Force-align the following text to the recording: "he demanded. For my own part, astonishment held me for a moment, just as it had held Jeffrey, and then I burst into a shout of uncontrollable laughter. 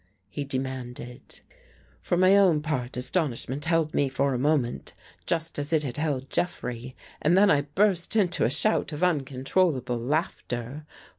"he 0.29 0.43
demanded. 0.43 1.41
For 2.01 2.17
my 2.17 2.35
own 2.35 2.63
part, 2.63 2.97
astonishment 2.97 3.65
held 3.65 3.93
me 3.93 4.09
for 4.09 4.33
a 4.33 4.39
moment, 4.39 4.93
just 5.27 5.59
as 5.59 5.71
it 5.71 5.83
had 5.83 5.97
held 5.97 6.31
Jeffrey, 6.31 6.95
and 7.21 7.37
then 7.37 7.51
I 7.51 7.61
burst 7.61 8.15
into 8.15 8.43
a 8.43 8.49
shout 8.49 8.91
of 8.93 9.03
uncontrollable 9.03 9.99
laughter. 9.99 10.87